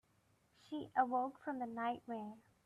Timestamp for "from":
1.43-1.59